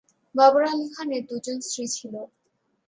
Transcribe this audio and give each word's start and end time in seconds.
বাবর 0.35 0.63
আলী 0.63 0.87
খানের 0.93 1.23
দুজন 1.29 1.57
স্ত্রী 1.61 1.85
ছিল। 1.95 2.13